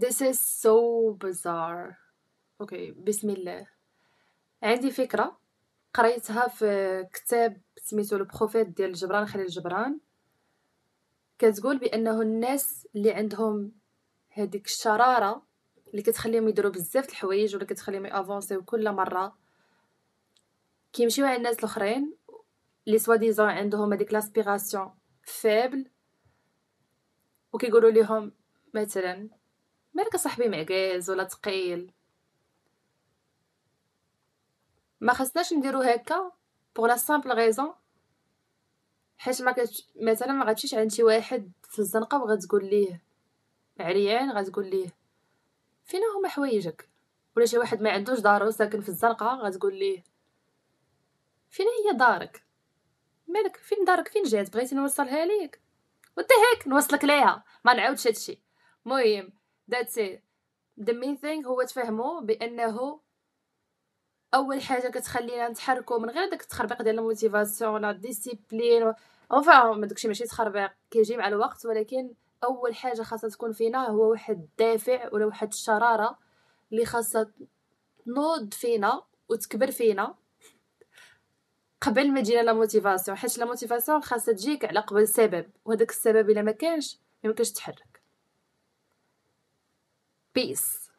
This 0.00 0.22
is 0.22 0.40
so 0.40 0.76
bizarre. 1.24 1.96
okay 2.60 2.90
بسم 2.90 3.30
الله 3.30 3.66
عندي 4.62 4.90
فكرة. 4.90 5.40
قريتها 5.94 6.48
في 6.48 7.06
كتاب 7.12 7.60
سميتو 7.76 8.16
le 8.16 8.24
prophète 8.24 8.66
ديال 8.66 8.92
جبران 8.92 9.26
خليل 9.26 9.46
جبران. 9.46 10.00
كتقول 11.38 11.78
بأنه 11.78 12.22
الناس 12.22 12.88
اللي 12.96 13.12
عندهم 13.12 13.72
هذيك 14.30 14.66
الشرارة 14.66 15.46
اللي 15.90 16.02
كتخليهم 16.02 16.48
يديروا 16.48 16.72
بزاف 16.72 17.08
الحوايج 17.08 17.56
ولا 17.56 17.64
كتخليهم 17.64 18.06
يأفونسيو 18.06 18.64
كل 18.64 18.92
مرة 18.92 19.38
كيمشيو 20.92 21.26
على 21.26 21.36
الناس 21.36 21.58
الأخرين 21.58 22.16
اللي 22.86 22.98
soi-disant 22.98 23.48
عندهم 23.48 23.92
هذيك 23.92 24.12
l'inspiration 24.12 24.90
faible 25.22 25.90
وكيقولوا 27.52 27.90
لهم 27.90 28.32
مثلا 28.74 29.39
مالك 29.94 30.16
صاحبي 30.16 30.48
معكاز 30.48 31.10
ولا 31.10 31.24
ثقيل 31.28 31.92
ما 35.00 35.12
خصناش 35.12 35.52
نديرو 35.52 35.80
هكا 35.80 36.32
pour 36.76 36.86
la 36.86 36.96
simple 36.96 37.32
raison 37.32 37.72
حيت 39.18 39.42
ما 39.42 39.52
كتش... 39.52 39.88
مثلا 40.02 40.32
ما 40.32 40.44
غتمشيش 40.44 40.74
عند 40.74 40.90
شي 40.90 41.02
واحد 41.02 41.52
في 41.62 41.78
الزنقة 41.78 42.22
وغتقول 42.22 42.64
ليه 42.64 43.02
عريان 43.80 44.30
غتقول 44.30 44.70
ليه 44.70 44.94
فينا 45.84 46.04
هما 46.18 46.28
حوايجك 46.28 46.88
ولا 47.36 47.46
شي 47.46 47.58
واحد 47.58 47.82
ما 47.82 47.90
عندوش 47.90 48.18
دارو 48.18 48.50
ساكن 48.50 48.80
في 48.80 48.88
الزنقة 48.88 49.26
غتقول 49.26 49.78
ليه 49.78 50.04
فين 51.50 51.66
هي 51.66 51.98
دارك 51.98 52.42
مالك 53.28 53.56
فين 53.56 53.84
دارك 53.84 54.08
فين 54.08 54.22
جات؟ 54.22 54.52
بغيتي 54.52 54.74
نوصلها 54.74 55.24
ليك؟ 55.24 55.60
هيك 56.18 56.68
نوصلك 56.68 57.04
ليها 57.04 57.44
ما 57.64 57.74
نعاودش 57.74 58.06
هادشي. 58.06 58.38
المهم 58.86 59.32
that's 59.70 59.98
it 59.98 60.22
the 60.80 60.92
main 60.92 61.16
thing 61.22 61.46
هو 61.46 61.62
تفهموا 61.62 62.20
بأنه 62.20 63.00
أول 64.34 64.62
حاجة 64.62 64.88
كتخلينا 64.88 65.48
نتحركوا 65.48 65.98
من 65.98 66.10
غير 66.10 66.30
داك 66.30 66.42
التخربيق 66.42 66.82
ديال 66.82 66.98
ال 66.98 67.05
motivation 67.05 67.74
ولا 67.74 67.92
discipline 67.92 68.94
enfin 69.32 69.86
داكشي 69.86 70.08
ماشي 70.08 70.24
تخربيق 70.24 70.70
كيجي 70.90 71.16
مع 71.16 71.28
الوقت 71.28 71.66
ولكن 71.66 72.14
أول 72.44 72.74
حاجة 72.74 73.02
خاصها 73.02 73.30
تكون 73.30 73.52
فينا 73.52 73.86
هو 73.88 74.10
واحد 74.10 74.38
الدافع 74.38 75.08
ولا 75.12 75.26
واحد 75.26 75.48
الشرارة 75.48 76.18
اللي 76.72 76.84
خاصها 76.84 77.30
تنوض 78.04 78.54
فينا 78.54 79.02
وتكبر 79.28 79.70
فينا 79.70 80.14
قبل 81.80 82.12
ما 82.12 82.20
تجينا 82.20 82.40
la 82.40 82.52
motivation 82.52 83.16
حيت 83.18 83.38
la 83.38 83.44
motivation 83.44 84.02
خاصها 84.02 84.34
تجيك 84.34 84.64
على 84.64 84.80
قبل 84.80 85.08
سبب 85.08 85.50
وهداك 85.64 85.90
السبب 85.90 86.30
إلا 86.30 86.42
ما 86.42 86.52
كانش 86.52 86.98
يمكنش 87.24 87.52
تحرك. 87.52 87.89
Peace. 90.34 90.89